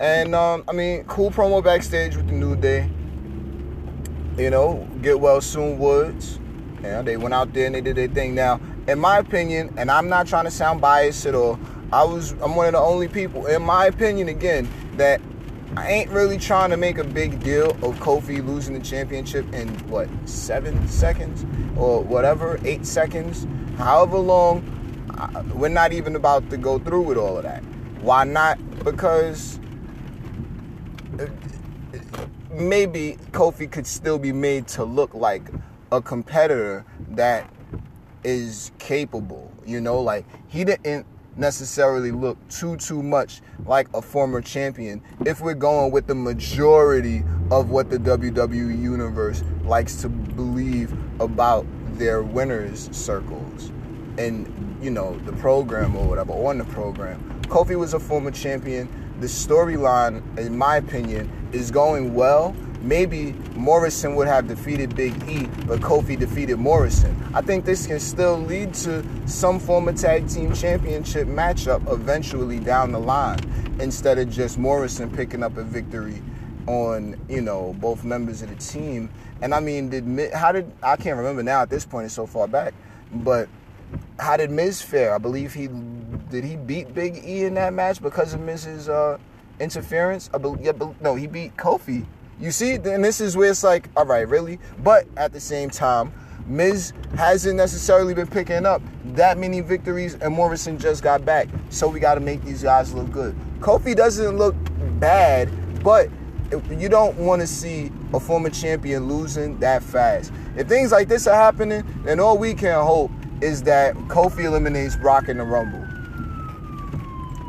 and 0.01 0.35
um, 0.35 0.65
I 0.69 0.73
mean, 0.73 1.05
cool 1.05 1.31
promo 1.31 1.63
backstage 1.63 2.17
with 2.17 2.27
the 2.27 2.35
New 2.35 2.57
Day. 2.57 2.91
You 4.37 4.51
know, 4.51 4.89
get 5.03 5.21
well 5.21 5.41
soon 5.41 5.79
Woods. 5.79 6.41
Yeah, 6.83 7.03
they 7.03 7.17
went 7.17 7.35
out 7.35 7.53
there 7.53 7.67
and 7.67 7.75
they 7.75 7.81
did 7.81 7.97
their 7.97 8.09
thing. 8.09 8.35
Now, 8.35 8.61
in 8.89 8.99
my 8.99 9.19
opinion, 9.19 9.73
and 9.77 9.91
I'm 9.91 10.09
not 10.09 10.27
trying 10.27 10.47
to 10.47 10.51
sound 10.51 10.81
biased 10.81 11.27
at 11.27 11.35
all, 11.35 11.59
I 11.93 12.03
was 12.03 12.33
I'm 12.43 12.57
one 12.57 12.67
of 12.67 12.73
the 12.73 12.81
only 12.81 13.07
people, 13.07 13.47
in 13.47 13.63
my 13.63 13.87
opinion, 13.87 14.29
again, 14.29 14.69
that 14.97 15.21
I 15.77 15.91
ain't 15.91 16.11
really 16.11 16.37
trying 16.37 16.71
to 16.71 16.77
make 16.77 16.99
a 16.99 17.05
big 17.05 17.41
deal 17.41 17.71
of 17.71 17.99
Kofi 17.99 18.45
losing 18.47 18.75
the 18.75 18.85
championship 18.85 19.51
in 19.55 19.69
what 19.89 20.09
seven 20.27 20.87
seconds 20.87 21.47
or 21.77 22.03
whatever, 22.03 22.61
eight 22.65 22.85
seconds, 22.85 23.47
however 23.79 24.19
long 24.19 24.69
we're 25.55 25.69
not 25.69 25.93
even 25.93 26.17
about 26.17 26.49
to 26.51 26.57
go 26.57 26.79
through 26.79 27.03
with 27.03 27.17
all 27.17 27.37
of 27.37 27.45
that. 27.45 27.63
Why 28.01 28.25
not? 28.25 28.59
Because 28.85 29.59
uh, 31.19 31.27
maybe 32.51 33.17
Kofi 33.31 33.71
could 33.71 33.87
still 33.87 34.19
be 34.19 34.33
made 34.33 34.67
to 34.69 34.85
look 34.85 35.15
like 35.15 35.43
a 35.91 36.03
competitor 36.03 36.85
that 37.11 37.49
is 38.25 38.73
capable. 38.79 39.51
You 39.65 39.81
know, 39.81 40.01
like 40.01 40.27
he 40.49 40.65
didn't 40.65 41.07
necessarily 41.37 42.11
look 42.11 42.37
too 42.49 42.77
too 42.77 43.03
much 43.03 43.41
like 43.67 43.89
a 43.95 44.03
former 44.03 44.41
champion. 44.41 45.03
If 45.25 45.41
we're 45.41 45.55
going 45.55 45.93
with 45.93 46.07
the 46.07 46.15
majority 46.15 47.25
of 47.51 47.71
what 47.71 47.91
the 47.91 47.99
WWE 47.99 48.81
universe 48.81 49.43
likes 49.65 49.97
to 50.03 50.09
believe 50.09 50.93
about 51.21 51.67
their 51.99 52.23
winners 52.23 52.89
circles 52.93 53.71
and 54.19 54.79
you 54.83 54.91
know 54.91 55.19
the 55.21 55.33
program 55.35 55.97
or 55.97 56.07
whatever 56.07 56.33
on 56.33 56.59
the 56.59 56.65
program 56.65 57.33
Kofi 57.53 57.79
was 57.79 57.93
a 57.93 58.01
former 58.01 58.31
champion. 58.31 58.89
The 59.21 59.27
storyline 59.27 60.23
in 60.39 60.57
my 60.57 60.77
opinion 60.77 61.31
is 61.53 61.71
going 61.71 62.15
well 62.15 62.57
maybe 62.83 63.33
Morrison 63.55 64.15
would 64.17 64.29
have 64.29 64.49
defeated 64.49 64.95
Big 64.95 65.15
E, 65.29 65.47
but 65.67 65.81
Kofi 65.81 66.19
defeated 66.19 66.57
Morrison. 66.57 67.17
I 67.35 67.41
think 67.41 67.65
this 67.65 67.87
can 67.87 68.01
still 68.01 68.39
lead 68.39 68.75
to 68.75 69.05
some 69.27 69.59
form 69.59 69.89
of 69.89 69.97
tag 69.97 70.29
team 70.29 70.53
championship 70.53 71.29
matchup 71.29 71.91
eventually 71.93 72.59
down 72.59 72.93
the 72.93 72.99
line, 72.99 73.39
instead 73.81 74.19
of 74.19 74.31
just 74.31 74.59
Morrison 74.59 75.11
picking 75.11 75.43
up 75.43 75.57
a 75.57 75.63
victory 75.63 76.23
on 76.67 77.19
you 77.29 77.41
know 77.41 77.75
both 77.81 78.05
members 78.05 78.43
of 78.43 78.49
the 78.49 78.57
team. 78.57 79.11
And 79.41 79.55
I 79.55 79.61
mean, 79.61 79.89
did 79.89 80.33
how 80.33 80.53
did 80.53 80.71
I 80.83 80.97
can't 80.97 81.17
remember 81.17 81.43
now 81.43 81.63
at 81.63 81.71
this 81.71 81.85
point? 81.85 82.07
It's 82.07 82.15
so 82.15 82.27
far 82.27 82.49
back, 82.49 82.75
but 83.13 83.49
how 84.19 84.37
did 84.37 84.51
Miz 84.51 84.83
fare? 84.83 85.15
I 85.15 85.19
believe 85.19 85.55
he 85.55 85.69
did 86.31 86.45
he 86.45 86.57
beat 86.57 86.95
Big 86.95 87.25
E 87.25 87.45
in 87.45 87.55
that 87.55 87.73
match 87.73 88.01
because 88.03 88.35
of 88.35 88.41
Miz's 88.41 88.89
uh, 88.89 89.19
interference. 89.61 90.31
I 90.33 90.39
yeah, 90.61 90.73
no, 91.01 91.15
he 91.15 91.27
beat 91.27 91.57
Kofi 91.57 92.07
you 92.43 92.51
see, 92.51 92.75
and 92.75 93.05
this 93.05 93.21
is 93.21 93.37
where 93.37 93.51
it's 93.51 93.63
like, 93.63 93.89
all 93.97 94.05
right, 94.05 94.29
really? 94.29 94.59
But 94.83 95.07
at 95.17 95.33
the 95.33 95.39
same 95.39 95.71
time, 95.71 96.13
Miz 96.47 96.93
hasn't 97.17 97.57
necessarily 97.57 98.15
been 98.15 98.27
picking 98.27 98.67
up 98.67 98.83
that 99.15 99.39
many 99.39 99.61
victories, 99.61 100.15
and 100.15 100.35
Morrison 100.35 100.77
just 100.77 101.05
got 101.05 101.25
back. 101.25 101.47
So 101.71 101.87
we 101.87 102.01
got 102.01 102.17
to 102.17 102.21
make 102.21 102.43
these 102.43 102.65
guys 102.65 102.93
look 102.93 103.13
good. 103.13 103.37
Kofi 103.61 103.95
doesn't 103.95 104.37
look 104.37 104.57
bad, 104.99 105.49
but 105.85 106.09
you 106.69 106.89
don't 106.89 107.17
want 107.17 107.41
to 107.43 107.47
see 107.47 107.93
a 108.13 108.19
former 108.19 108.51
champion 108.51 109.07
losing 109.07 109.59
that 109.61 109.85
fast. 109.85 110.33
If 110.57 110.67
things 110.67 110.91
like 110.91 111.07
this 111.07 111.29
are 111.29 111.37
happening, 111.37 111.85
then 112.05 112.19
all 112.19 112.37
we 112.37 112.55
can 112.55 112.85
hope 112.85 113.13
is 113.41 113.63
that 113.63 113.95
Kofi 114.09 114.45
eliminates 114.45 114.97
Brock 114.97 115.29
in 115.29 115.39
the 115.39 115.45
Rumble. 115.45 115.87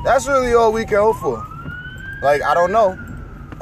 That's 0.05 0.27
really 0.27 0.53
all 0.53 0.71
we 0.71 0.85
can 0.85 0.97
hope 0.97 1.17
for. 1.17 1.43
Like, 2.21 2.43
I 2.43 2.53
don't 2.53 2.71
know. 2.71 3.02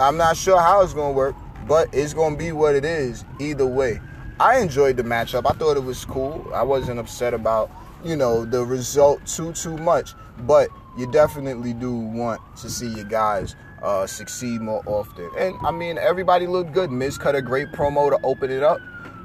I'm 0.01 0.17
not 0.17 0.35
sure 0.35 0.59
how 0.59 0.81
it's 0.81 0.93
going 0.93 1.13
to 1.13 1.17
work, 1.17 1.35
but 1.67 1.87
it's 1.93 2.13
going 2.13 2.33
to 2.33 2.37
be 2.37 2.51
what 2.51 2.75
it 2.75 2.83
is 2.83 3.23
either 3.39 3.65
way. 3.65 4.01
I 4.39 4.59
enjoyed 4.59 4.97
the 4.97 5.03
matchup. 5.03 5.43
I 5.45 5.53
thought 5.53 5.77
it 5.77 5.83
was 5.83 6.03
cool. 6.05 6.49
I 6.53 6.63
wasn't 6.63 6.99
upset 6.99 7.33
about, 7.35 7.69
you 8.03 8.15
know, 8.15 8.43
the 8.43 8.65
result 8.65 9.23
too 9.27 9.53
too 9.53 9.77
much, 9.77 10.15
but 10.39 10.69
you 10.97 11.11
definitely 11.11 11.73
do 11.73 11.93
want 11.93 12.41
to 12.57 12.69
see 12.69 12.87
your 12.87 13.05
guys 13.05 13.55
uh, 13.83 14.07
succeed 14.07 14.61
more 14.61 14.81
often. 14.87 15.29
And 15.37 15.55
I 15.61 15.71
mean, 15.71 15.97
everybody 15.99 16.47
looked 16.47 16.71
good. 16.71 16.91
Miz 16.91 17.17
cut 17.17 17.35
a 17.35 17.41
great 17.41 17.71
promo 17.71 18.09
to 18.09 18.19
open 18.25 18.49
it 18.49 18.63
up, 18.63 18.79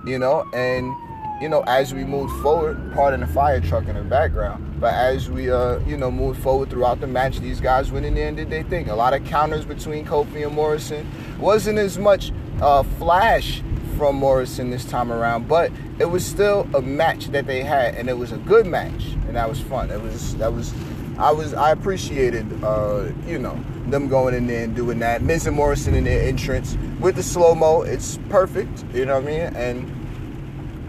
you 0.05 0.19
know, 0.19 0.47
and 0.53 0.95
you 1.41 1.49
know, 1.49 1.63
as 1.67 1.93
we 1.93 2.05
moved 2.05 2.33
forward, 2.43 2.93
pardon 2.95 3.21
the 3.21 3.27
fire 3.27 3.61
truck 3.61 3.87
in 3.89 3.95
the 3.95 4.03
background, 4.03 4.81
but 4.81 4.95
as 4.95 5.29
we, 5.29 5.51
uh, 5.51 5.79
you 5.81 5.97
know, 5.97 6.11
moved 6.11 6.43
forward 6.43 6.71
throughout 6.71 7.01
the 7.01 7.07
match, 7.07 7.41
these 7.41 7.61
guys 7.61 7.93
went 7.93 8.07
in 8.07 8.15
there 8.15 8.29
and 8.29 8.37
did 8.37 8.49
their 8.49 8.63
thing. 8.63 8.89
A 8.89 8.97
lot 8.97 9.13
of 9.13 9.25
counters 9.25 9.65
between 9.65 10.07
Kofi 10.07 10.47
and 10.47 10.55
Morrison. 10.55 11.07
Wasn't 11.39 11.79
as 11.79 11.99
much 11.99 12.33
uh, 12.63 12.83
flash 12.83 13.63
from 13.99 14.17
Morrison 14.17 14.71
this 14.71 14.85
time 14.85 15.13
around, 15.13 15.47
but 15.47 15.71
it 15.99 16.07
was 16.07 16.25
still 16.25 16.69
a 16.75 16.81
match 16.81 17.27
that 17.29 17.47
they 17.47 17.63
had, 17.63 17.95
and 17.97 18.09
it 18.09 18.17
was 18.17 18.33
a 18.33 18.39
good 18.39 18.67
match, 18.67 19.05
and 19.27 19.37
that 19.37 19.49
was 19.49 19.61
fun. 19.61 19.91
It 19.91 20.01
was 20.01 20.37
that 20.37 20.53
was, 20.53 20.73
I 21.19 21.33
was 21.33 21.53
I 21.53 21.71
appreciated, 21.71 22.47
uh, 22.65 23.11
you 23.27 23.39
know, 23.39 23.63
them 23.89 24.09
going 24.09 24.35
in 24.35 24.47
there 24.47 24.65
and 24.65 24.75
doing 24.75 24.99
that. 25.01 25.23
Miz 25.23 25.47
and 25.47 25.57
Morrison 25.57 25.95
in 25.95 26.05
their 26.05 26.27
entrance 26.27 26.77
with 26.99 27.17
the 27.17 27.23
slow 27.23 27.55
mo, 27.55 27.83
it's 27.83 28.19
perfect. 28.31 28.85
You 28.95 29.05
know 29.05 29.21
what 29.21 29.25
I 29.25 29.27
mean? 29.27 29.57
And 29.57 30.06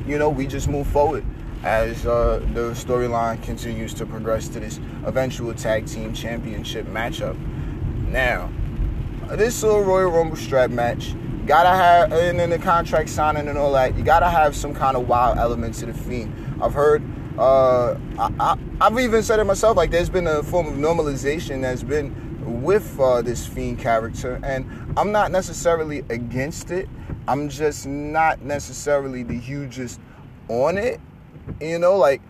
you 0.08 0.18
know, 0.18 0.30
we 0.30 0.48
just 0.48 0.68
move 0.68 0.88
forward 0.88 1.26
as 1.64 2.06
uh, 2.06 2.40
the 2.54 2.72
storyline 2.72 3.42
continues 3.44 3.94
to 3.96 4.06
progress 4.06 4.48
to 4.48 4.60
this 4.60 4.80
eventual 5.06 5.54
tag 5.54 5.86
team 5.86 6.14
championship 6.14 6.86
matchup. 6.88 7.38
Now, 8.08 8.50
this 9.32 9.62
little 9.64 9.82
Royal 9.82 10.10
Rumble 10.10 10.38
strap 10.38 10.70
match, 10.70 11.14
gotta 11.46 11.70
have, 11.70 12.14
and 12.14 12.40
then 12.40 12.50
the 12.50 12.60
contract 12.60 13.10
signing 13.10 13.48
and 13.50 13.58
all 13.58 13.74
that, 13.74 13.98
you 13.98 14.04
gotta 14.04 14.30
have 14.30 14.56
some 14.56 14.74
kind 14.74 14.96
of 14.96 15.08
wild 15.08 15.38
element 15.38 15.76
to 15.76 15.88
the 15.88 15.94
Fiend. 15.94 16.34
I've 16.62 16.74
heard, 16.74 17.04
uh, 17.38 17.98
I, 18.18 18.58
have 18.80 18.98
even 19.00 19.24
said 19.24 19.40
it 19.40 19.44
myself, 19.44 19.76
like 19.76 19.92
there's 19.92 20.10
been 20.10 20.28
a 20.28 20.44
form 20.44 20.68
of 20.68 20.74
normalization 20.76 21.62
that's 21.62 21.84
been 21.84 22.64
with 22.64 22.98
uh, 23.00 23.22
this 23.22 23.46
Fiend 23.46 23.80
character, 23.80 24.40
and 24.44 24.94
I'm 24.96 25.12
not 25.12 25.32
necessarily 25.32 26.06
against 26.10 26.72
it. 26.72 26.88
I'm 27.27 27.50
just 27.50 27.86
not 27.86 28.41
necessarily 28.41 29.24
the 29.24 29.38
hugest 29.38 30.00
on 30.48 30.77
it. 30.77 31.00
You 31.62 31.79
know, 31.79 31.98
like 31.98 32.22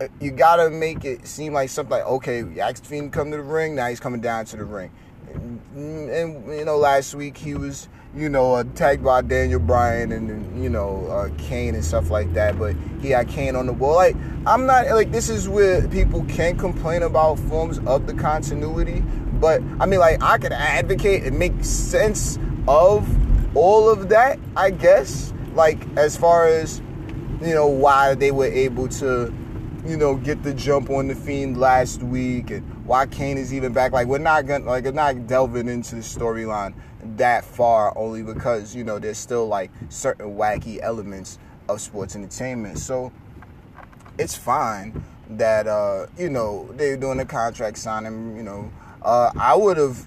uh, 0.00 0.08
you 0.20 0.30
gotta 0.30 0.70
make 0.70 1.04
it 1.04 1.26
seem 1.26 1.52
like 1.52 1.68
something 1.68 1.98
like 1.98 2.06
okay, 2.06 2.44
asked 2.60 2.86
Fiend 2.86 3.12
come 3.12 3.30
to 3.30 3.36
the 3.36 3.42
ring, 3.42 3.74
now 3.74 3.88
he's 3.88 4.00
coming 4.00 4.20
down 4.20 4.44
to 4.46 4.56
the 4.56 4.64
ring. 4.64 4.90
And, 5.32 6.10
and 6.10 6.46
you 6.58 6.64
know, 6.64 6.76
last 6.76 7.14
week 7.14 7.36
he 7.36 7.54
was 7.54 7.88
you 8.16 8.28
know 8.28 8.54
uh, 8.54 8.64
tagged 8.74 9.02
by 9.02 9.22
Daniel 9.22 9.58
Bryan 9.58 10.12
and 10.12 10.62
you 10.62 10.70
know 10.70 11.06
uh, 11.06 11.30
Kane 11.36 11.74
and 11.74 11.84
stuff 11.84 12.10
like 12.10 12.32
that, 12.34 12.58
but 12.58 12.76
he 13.00 13.10
had 13.10 13.28
Kane 13.28 13.56
on 13.56 13.66
the 13.66 13.72
wall. 13.72 13.96
Like 13.96 14.16
I'm 14.46 14.66
not 14.66 14.86
like 14.90 15.10
this 15.10 15.28
is 15.28 15.48
where 15.48 15.86
people 15.88 16.24
can 16.24 16.56
complain 16.56 17.02
about 17.02 17.38
forms 17.40 17.80
of 17.86 18.06
the 18.06 18.14
continuity, 18.14 19.00
but 19.40 19.60
I 19.80 19.86
mean 19.86 20.00
like 20.00 20.22
I 20.22 20.38
can 20.38 20.52
advocate 20.52 21.24
and 21.24 21.38
make 21.38 21.64
sense 21.64 22.38
of 22.68 23.04
all 23.54 23.88
of 23.88 24.08
that, 24.10 24.38
I 24.56 24.70
guess. 24.70 25.32
Like 25.54 25.78
as 25.96 26.16
far 26.16 26.48
as 26.48 26.80
you 27.40 27.54
know 27.54 27.66
why 27.66 28.14
they 28.14 28.32
were 28.32 28.46
able 28.46 28.88
to, 28.88 29.32
you 29.86 29.96
know, 29.96 30.16
get 30.16 30.42
the 30.42 30.52
jump 30.52 30.90
on 30.90 31.08
the 31.08 31.14
Fiend 31.14 31.58
last 31.58 32.02
week 32.02 32.50
and 32.50 32.62
why 32.84 33.06
Kane 33.06 33.38
is 33.38 33.54
even 33.54 33.72
back. 33.72 33.92
Like 33.92 34.06
we're 34.06 34.18
not 34.18 34.46
gonna 34.46 34.64
like 34.64 34.84
we're 34.84 34.92
not 34.92 35.26
delving 35.26 35.68
into 35.68 35.94
the 35.96 36.00
storyline 36.00 36.74
that 37.16 37.44
far 37.44 37.96
only 37.96 38.22
because 38.22 38.74
you 38.74 38.82
know 38.82 38.98
there's 38.98 39.18
still 39.18 39.46
like 39.46 39.70
certain 39.88 40.34
wacky 40.36 40.80
elements 40.82 41.38
of 41.68 41.80
sports 41.80 42.16
entertainment. 42.16 42.78
So 42.78 43.12
it's 44.18 44.34
fine 44.34 45.04
that 45.30 45.66
uh, 45.66 46.06
you 46.18 46.30
know 46.30 46.68
they're 46.72 46.96
doing 46.96 47.20
a 47.20 47.24
contract 47.24 47.78
signing. 47.78 48.36
You 48.36 48.42
know, 48.42 48.72
uh, 49.02 49.30
I 49.38 49.54
would 49.54 49.76
have 49.76 50.06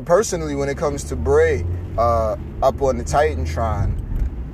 personally 0.00 0.54
when 0.54 0.68
it 0.68 0.76
comes 0.76 1.04
to 1.04 1.16
Bray 1.16 1.66
uh, 1.98 2.36
up 2.62 2.80
on 2.80 2.98
the 2.98 3.04
Titantron, 3.04 3.98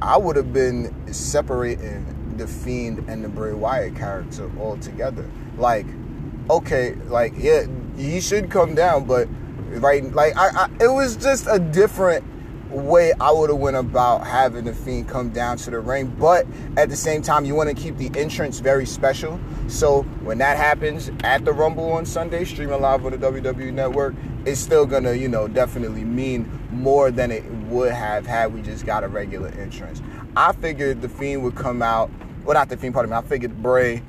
I 0.02 0.16
would 0.16 0.37
have 0.37 0.52
been 0.52 0.95
separating 1.12 2.35
the 2.37 2.47
Fiend 2.47 3.09
and 3.09 3.25
the 3.25 3.28
Bray 3.28 3.52
Wyatt 3.52 3.97
character 3.97 4.50
altogether. 4.59 5.28
Like, 5.57 5.87
okay, 6.50 6.95
like 7.07 7.35
yeah, 7.37 7.66
he 7.97 8.21
should 8.21 8.50
come 8.50 8.75
down, 8.75 9.04
but 9.04 9.28
right, 9.80 10.04
like 10.12 10.37
I, 10.37 10.49
I 10.64 10.71
it 10.80 10.88
was 10.88 11.16
just 11.16 11.47
a 11.49 11.59
different 11.59 12.25
way 12.71 13.12
I 13.18 13.33
would 13.33 13.50
have 13.50 13.59
went 13.59 13.76
about 13.76 14.26
having 14.26 14.64
the 14.64 14.75
Fiend 14.75 15.09
come 15.09 15.30
down 15.30 15.57
to 15.59 15.71
the 15.71 15.80
ring. 15.80 16.07
But 16.18 16.47
at 16.76 16.88
the 16.88 16.97
same 16.97 17.23
time, 17.23 17.45
you 17.45 17.54
want 17.54 17.68
to 17.71 17.75
keep 17.75 17.97
the 17.97 18.11
entrance 18.18 18.61
very 18.61 18.87
special. 18.87 19.40
So 19.68 20.02
when 20.23 20.38
that 20.38 20.57
happens 20.57 21.11
at 21.25 21.45
the 21.45 21.52
Rumble 21.52 21.92
on 21.92 22.04
Sunday, 22.07 22.45
streaming 22.45 22.80
live 22.80 23.04
on 23.04 23.12
the 23.12 23.18
WWE 23.18 23.73
Network, 23.73 24.14
it's 24.49 24.61
still 24.61 24.87
gonna, 24.87 25.12
you 25.12 25.28
know, 25.28 25.47
definitely 25.47 26.05
mean 26.05 26.50
more 26.73 27.11
than 27.11 27.31
it 27.31 27.45
would 27.69 27.93
have 27.93 28.26
had 28.26 28.55
we 28.55 28.62
just 28.62 28.87
got 28.87 29.05
a 29.05 29.09
regular 29.09 29.49
entrance. 29.49 30.00
I 30.37 30.52
figured 30.52 31.02
the 31.02 31.09
Fiend 31.09 31.43
would 31.43 31.55
come 31.55 31.83
out, 31.83 32.11
well, 32.45 32.55
not 32.55 32.71
the 32.71 32.76
Fiend, 32.76 32.95
pardon 32.95 33.11
me. 33.11 33.17
I 33.17 33.23
figured 33.23 33.62
Bray 33.62 34.02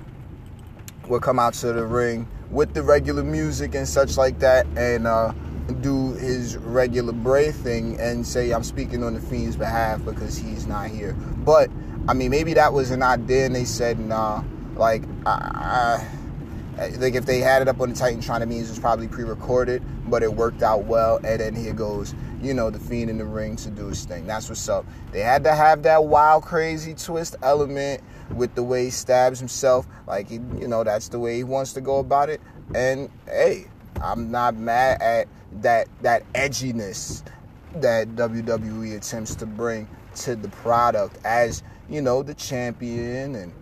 would 1.08 1.22
come 1.22 1.39
out 1.39 1.55
to 1.55 1.74
the 1.74 1.86
ring 1.86 2.27
with 2.51 2.74
the 2.74 2.81
regular 2.81 3.24
music 3.24 3.75
and 3.75 3.88
such 3.88 4.15
like 4.15 4.39
that, 4.39 4.65
and 4.77 5.08
uh, 5.08 5.34
do 5.81 6.13
his 6.13 6.58
regular 6.58 7.12
Bray 7.12 7.51
thing 7.51 8.00
and 8.00 8.25
say 8.25 8.51
I'm 8.51 8.63
speaking 8.63 9.03
on 9.03 9.15
the 9.15 9.22
Fiend's 9.22 9.58
behalf 9.58 10.03
because 10.05 10.38
he's 10.38 10.67
not 10.67 10.89
here. 10.89 11.13
But 11.13 11.69
I 12.08 12.13
mean, 12.13 12.31
maybe 12.31 12.53
that 12.53 12.72
was 12.72 12.91
an 12.91 13.03
idea, 13.03 13.46
and 13.46 13.55
they 13.55 13.65
said 13.65 14.00
nah. 14.00 14.43
Like 14.75 15.03
I, 15.25 16.00
I 16.01 16.19
like 16.98 17.15
if 17.15 17.25
they 17.25 17.39
had 17.39 17.62
it 17.62 17.67
up 17.67 17.79
on 17.81 17.89
the 17.89 17.95
Titantron, 17.95 18.41
it 18.41 18.48
means 18.48 18.67
it 18.67 18.71
was 18.71 18.79
probably 18.79 19.07
pre-recorded, 19.07 19.83
but 20.09 20.24
it 20.24 20.33
worked 20.33 20.63
out 20.63 20.86
well. 20.86 21.17
And 21.17 21.39
then 21.39 21.55
here 21.55 21.74
goes, 21.74 22.15
you 22.41 22.53
know, 22.53 22.69
the 22.69 22.79
Fiend 22.79 23.09
in 23.09 23.17
the 23.17 23.25
ring 23.25 23.55
to 23.57 23.69
do 23.69 23.88
his 23.88 24.05
thing. 24.05 24.25
That's 24.25 24.48
what's 24.48 24.67
up. 24.69 24.86
They 25.12 25.19
had 25.19 25.43
to 25.43 25.53
have 25.53 25.83
that 25.83 26.05
wild, 26.05 26.43
crazy 26.43 26.93
twist 26.93 27.36
element 27.41 28.01
with 28.33 28.55
the 28.55 28.63
way 28.63 28.86
he 28.86 28.89
stabs 28.91 29.39
himself. 29.39 29.88
Like 30.07 30.29
he, 30.29 30.36
you 30.36 30.67
know, 30.67 30.83
that's 30.83 31.09
the 31.09 31.19
way 31.19 31.38
he 31.38 31.43
wants 31.43 31.74
to 31.74 31.81
go 31.81 32.00
about 32.00 32.29
it. 32.29 32.41
And 32.74 33.09
hey, 33.25 33.65
I'm 34.01 34.31
not 34.31 34.55
mad 34.55 35.01
at 35.01 35.27
that 35.62 35.88
that 36.01 36.31
edginess 36.33 37.24
that 37.75 38.07
WWE 38.15 38.95
attempts 38.95 39.36
to 39.36 39.45
bring 39.45 39.88
to 40.15 40.36
the 40.36 40.50
product 40.50 41.17
as 41.25 41.63
you 41.89 42.01
know, 42.01 42.24
the 42.24 42.36
champion 42.36 43.36
and 43.36 43.53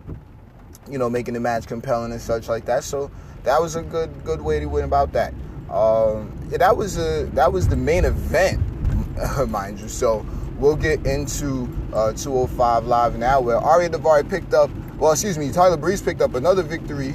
you 0.90 0.98
know, 0.98 1.10
making 1.10 1.34
the 1.34 1.40
match 1.40 1.66
compelling 1.66 2.12
and 2.12 2.20
such 2.20 2.48
like 2.48 2.64
that. 2.66 2.84
So 2.84 3.10
that 3.44 3.60
was 3.60 3.76
a 3.76 3.82
good 3.82 4.24
good 4.24 4.40
way 4.40 4.60
to 4.60 4.66
win 4.66 4.84
about 4.84 5.12
that. 5.12 5.32
Um, 5.70 6.32
yeah, 6.50 6.58
that 6.58 6.76
was 6.76 6.96
a 6.98 7.24
that 7.34 7.52
was 7.52 7.68
the 7.68 7.76
main 7.76 8.04
event, 8.04 8.60
mind 9.48 9.80
you. 9.80 9.88
So 9.88 10.24
we'll 10.58 10.76
get 10.76 11.04
into 11.06 11.68
uh, 11.92 12.12
205 12.12 12.86
live 12.86 13.18
now, 13.18 13.40
where 13.40 13.58
Ariya 13.58 13.90
Daivari 13.90 14.28
picked 14.28 14.54
up, 14.54 14.70
well, 14.98 15.12
excuse 15.12 15.38
me, 15.38 15.50
Tyler 15.50 15.76
Breeze 15.76 16.02
picked 16.02 16.20
up 16.20 16.34
another 16.34 16.62
victory, 16.62 17.14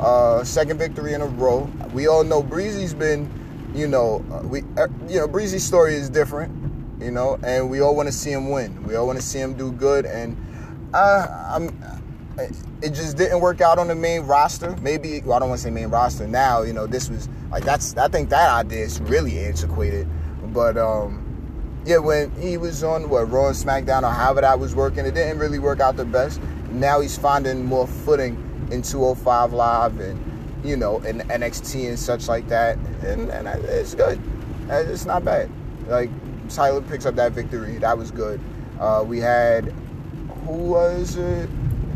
uh, 0.00 0.44
second 0.44 0.78
victory 0.78 1.14
in 1.14 1.22
a 1.22 1.26
row. 1.26 1.70
We 1.92 2.06
all 2.06 2.24
know 2.24 2.42
Breezy's 2.42 2.94
been, 2.94 3.30
you 3.74 3.88
know, 3.88 4.24
uh, 4.32 4.46
we, 4.46 4.62
uh, 4.76 4.88
you 5.08 5.18
know, 5.18 5.28
Breezy's 5.28 5.64
story 5.64 5.94
is 5.94 6.10
different, 6.10 6.52
you 7.00 7.10
know, 7.10 7.38
and 7.42 7.70
we 7.70 7.80
all 7.80 7.96
want 7.96 8.08
to 8.08 8.12
see 8.12 8.30
him 8.30 8.50
win. 8.50 8.84
We 8.84 8.96
all 8.96 9.06
want 9.06 9.18
to 9.18 9.24
see 9.24 9.38
him 9.38 9.54
do 9.54 9.72
good, 9.72 10.04
and 10.04 10.36
I'm 10.94 11.70
it 12.82 12.90
just 12.90 13.16
didn't 13.16 13.40
work 13.40 13.60
out 13.60 13.78
on 13.78 13.88
the 13.88 13.94
main 13.94 14.22
roster. 14.22 14.76
Maybe 14.82 15.20
well, 15.20 15.34
I 15.34 15.38
don't 15.38 15.48
want 15.48 15.60
to 15.60 15.64
say 15.64 15.70
main 15.70 15.88
roster 15.88 16.26
now. 16.26 16.62
You 16.62 16.72
know, 16.72 16.86
this 16.86 17.08
was 17.08 17.28
like 17.50 17.64
that's 17.64 17.96
I 17.96 18.08
think 18.08 18.30
that 18.30 18.50
idea 18.50 18.84
is 18.84 19.00
really 19.02 19.38
antiquated. 19.38 20.08
But 20.52 20.76
um, 20.76 21.22
yeah, 21.84 21.98
when 21.98 22.30
he 22.40 22.56
was 22.56 22.82
on 22.82 23.08
what 23.08 23.30
Raw 23.30 23.48
and 23.48 23.56
SmackDown 23.56 24.02
or 24.02 24.12
however 24.12 24.42
that 24.42 24.58
was 24.58 24.74
working, 24.74 25.06
it 25.06 25.14
didn't 25.14 25.38
really 25.38 25.58
work 25.58 25.80
out 25.80 25.96
the 25.96 26.04
best. 26.04 26.40
Now 26.70 27.00
he's 27.00 27.16
finding 27.16 27.64
more 27.64 27.86
footing 27.86 28.36
in 28.70 28.82
205 28.82 29.52
Live 29.52 30.00
and 30.00 30.64
you 30.64 30.76
know 30.76 30.98
in 31.00 31.20
NXT 31.20 31.88
and 31.88 31.98
such 31.98 32.28
like 32.28 32.48
that, 32.48 32.76
and, 33.04 33.30
and 33.30 33.48
it's 33.64 33.94
good. 33.94 34.20
It's 34.68 35.04
not 35.04 35.24
bad. 35.24 35.50
Like 35.86 36.10
Tyler 36.48 36.82
picks 36.82 37.06
up 37.06 37.16
that 37.16 37.32
victory. 37.32 37.78
That 37.78 37.98
was 37.98 38.10
good. 38.10 38.40
Uh, 38.78 39.04
we 39.06 39.18
had 39.18 39.72
who 40.44 40.52
was 40.52 41.16
it? 41.16 41.48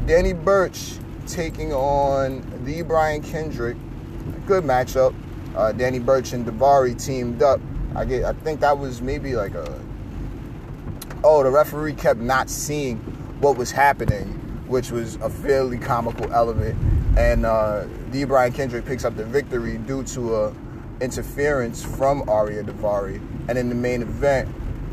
Danny 0.07 0.33
Burch 0.33 0.93
taking 1.27 1.73
on 1.73 2.45
the 2.65 2.83
Brian 2.83 3.21
Kendrick. 3.21 3.77
Good 4.47 4.63
matchup. 4.63 5.13
Uh, 5.57 5.73
Danny 5.73 5.99
Burch 5.99 6.33
and 6.33 6.47
Daivari 6.47 7.03
teamed 7.03 7.43
up. 7.43 7.61
I 7.97 8.05
get. 8.05 8.25
I 8.25 8.33
think 8.33 8.61
that 8.61 8.79
was 8.79 9.03
maybe 9.03 9.35
like 9.35 9.55
a. 9.55 9.81
Oh, 11.25 11.43
the 11.43 11.51
referee 11.51 11.95
kept 11.95 12.21
not 12.21 12.49
seeing 12.49 12.99
what 13.41 13.57
was 13.57 13.73
happening, 13.73 14.29
which 14.69 14.93
was 14.93 15.17
a 15.17 15.29
fairly 15.29 15.77
comical 15.77 16.33
element. 16.33 16.79
And 17.19 17.45
uh, 17.45 17.87
The 18.13 18.25
Brian 18.27 18.53
Kendrick 18.53 18.85
picks 18.85 19.05
up 19.05 19.17
the 19.17 19.25
victory 19.25 19.79
due 19.79 20.05
to 20.05 20.37
a 20.37 20.55
interference 21.01 21.83
from 21.83 22.23
Ariya 22.23 22.65
Daivari. 22.65 23.21
And 23.49 23.59
in 23.59 23.69
the 23.69 23.75
main 23.75 24.03
event, 24.03 24.49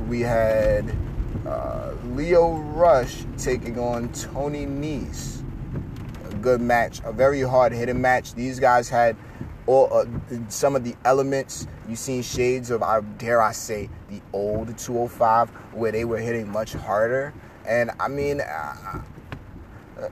we 0.08 0.22
had 0.22 0.91
uh, 1.46 1.94
Lio 2.06 2.54
Rush 2.58 3.25
taking 3.38 3.78
on 3.80 4.12
Tony 4.13 4.66
Nese. 4.66 5.44
A 6.30 6.36
good 6.36 6.62
match, 6.62 7.02
a 7.04 7.12
very 7.12 7.42
hard 7.42 7.74
hitting 7.74 8.02
match. 8.02 8.34
These 8.34 8.60
guys 8.60 8.90
had 8.90 9.16
all 9.66 9.94
uh, 9.94 10.06
some 10.50 10.75
of 10.75 10.84
the 10.84 10.96
elements. 11.06 11.68
You've 11.88 12.00
seen 12.00 12.22
shades 12.22 12.72
of, 12.72 12.84
I 12.84 13.02
dare 13.02 13.42
I 13.42 13.52
say, 13.52 13.90
the 14.10 14.22
old 14.32 14.78
205 14.78 15.50
where 15.74 15.92
they 15.92 16.06
were 16.06 16.20
hitting 16.20 16.50
much 16.50 16.74
harder. 16.74 17.34
And 17.66 17.92
I 18.00 18.08
mean, 18.08 18.42
uh, 18.42 19.02
uh 20.00 20.10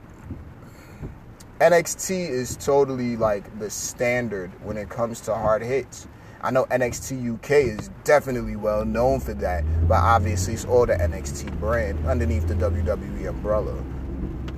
NXT 1.60 2.28
is 2.28 2.56
totally 2.56 3.16
like 3.16 3.58
the 3.60 3.70
standard 3.70 4.50
when 4.64 4.76
it 4.76 4.88
comes 4.88 5.20
to 5.22 5.34
hard 5.34 5.62
hits. 5.62 6.08
I 6.44 6.50
know 6.50 6.64
NXT 6.66 7.34
UK 7.34 7.50
is 7.78 7.90
definitely 8.02 8.56
well 8.56 8.84
known 8.84 9.20
for 9.20 9.32
that, 9.34 9.64
but 9.86 9.94
obviously 10.00 10.54
it's 10.54 10.64
all 10.64 10.86
the 10.86 10.94
NXT 10.94 11.58
brand 11.60 12.04
underneath 12.06 12.48
the 12.48 12.54
WWE 12.54 13.28
umbrella. 13.28 13.80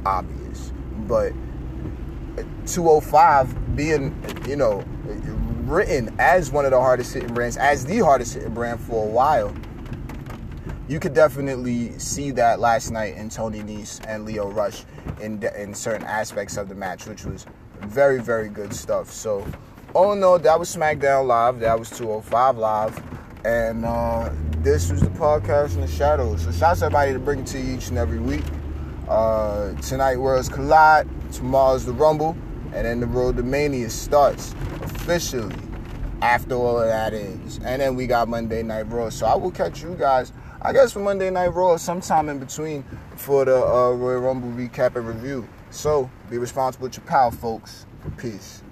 Obvious. 0.06 0.72
But 1.06 1.32
205 2.66 3.76
being, 3.76 4.18
you 4.48 4.56
know, 4.56 4.82
written 5.64 6.14
as 6.18 6.50
one 6.50 6.64
of 6.64 6.70
the 6.70 6.80
hardest 6.80 7.12
hitting 7.12 7.34
brands, 7.34 7.58
as 7.58 7.84
the 7.84 7.98
hardest 7.98 8.34
hitting 8.34 8.54
brand 8.54 8.80
for 8.80 9.04
a 9.04 9.08
while, 9.08 9.54
you 10.88 10.98
could 10.98 11.14
definitely 11.14 11.98
see 11.98 12.30
that 12.30 12.60
last 12.60 12.90
night 12.90 13.14
in 13.16 13.28
Tony 13.28 13.60
Nese 13.60 14.04
and 14.06 14.24
Lio 14.24 14.50
Rush 14.50 14.84
in, 15.20 15.42
in 15.56 15.74
certain 15.74 16.06
aspects 16.06 16.56
of 16.56 16.68
the 16.68 16.74
match, 16.74 17.06
which 17.06 17.24
was 17.24 17.46
very, 17.82 18.20
very 18.20 18.48
good 18.48 18.74
stuff. 18.74 19.10
So, 19.10 19.46
Oh 19.96 20.12
no, 20.12 20.38
that 20.38 20.58
was 20.58 20.74
SmackDown 20.74 21.28
Live. 21.28 21.60
That 21.60 21.78
was 21.78 21.88
205 21.90 22.58
Live. 22.58 23.00
And 23.44 23.84
uh, 23.84 24.30
this 24.58 24.90
was 24.90 25.00
the 25.00 25.10
podcast 25.10 25.76
in 25.76 25.82
the 25.82 25.86
shadows. 25.86 26.42
So 26.42 26.50
shout 26.50 26.62
out 26.62 26.78
to 26.78 26.84
everybody 26.86 27.12
to 27.12 27.20
bring 27.20 27.38
it 27.40 27.46
to 27.48 27.60
you 27.60 27.76
each 27.76 27.90
and 27.90 27.98
every 27.98 28.18
week. 28.18 28.42
Uh, 29.08 29.72
tonight 29.82 30.16
Worlds 30.16 30.48
Collide. 30.48 31.08
Tomorrow's 31.30 31.86
the 31.86 31.92
Rumble. 31.92 32.36
And 32.72 32.84
then 32.84 32.98
the 32.98 33.06
Road 33.06 33.36
to 33.36 33.44
Mania 33.44 33.88
starts 33.88 34.52
officially 34.82 35.54
after 36.22 36.56
all 36.56 36.80
of 36.80 36.88
that 36.88 37.12
is. 37.12 37.58
And 37.58 37.80
then 37.80 37.94
we 37.94 38.08
got 38.08 38.26
Monday 38.26 38.64
Night 38.64 38.90
Raw. 38.90 39.10
So 39.10 39.26
I 39.26 39.36
will 39.36 39.52
catch 39.52 39.80
you 39.80 39.94
guys, 39.94 40.32
I 40.60 40.72
guess, 40.72 40.90
for 40.90 40.98
Monday 40.98 41.30
Night 41.30 41.54
Raw 41.54 41.76
sometime 41.76 42.28
in 42.28 42.40
between 42.40 42.84
for 43.14 43.44
the 43.44 43.64
uh, 43.64 43.92
Royal 43.92 44.22
Rumble 44.22 44.48
recap 44.48 44.96
and 44.96 45.06
review. 45.06 45.46
So 45.70 46.10
be 46.28 46.38
responsible 46.38 46.88
with 46.88 46.96
your 46.96 47.06
power, 47.06 47.30
folks. 47.30 47.86
Peace. 48.18 48.63